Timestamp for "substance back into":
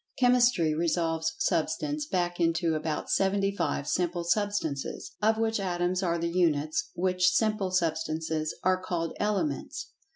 1.37-2.73